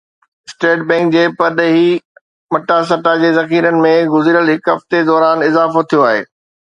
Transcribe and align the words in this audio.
state 0.47 0.79
bank 0.91 1.11
جي 1.15 1.25
پرڏيهي 1.41 1.83
مٽاسٽا 2.55 3.13
جي 3.23 3.29
ذخيرن 3.35 3.77
۾ 3.83 3.91
گذريل 4.15 4.49
هڪ 4.53 4.73
هفتي 4.75 5.03
دوران 5.11 5.45
اضافو 5.51 5.85
ٿيو 5.93 6.01
آهي 6.09 6.25